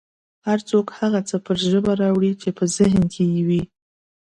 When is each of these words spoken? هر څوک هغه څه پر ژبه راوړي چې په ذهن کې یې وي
هر 0.47 0.59
څوک 0.69 0.85
هغه 0.99 1.19
څه 1.29 1.35
پر 1.45 1.57
ژبه 1.69 1.93
راوړي 2.01 2.33
چې 2.41 2.49
په 2.57 2.63
ذهن 2.77 3.01
کې 3.13 3.23
یې 3.33 3.41
وي 3.47 3.63